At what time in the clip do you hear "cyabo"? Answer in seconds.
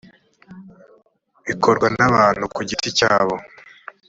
2.97-3.35